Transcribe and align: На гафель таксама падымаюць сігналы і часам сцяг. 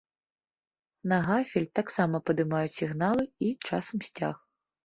На 1.11 1.19
гафель 1.27 1.69
таксама 1.79 2.23
падымаюць 2.31 2.75
сігналы 2.79 3.23
і 3.49 3.55
часам 3.69 3.97
сцяг. 4.09 4.35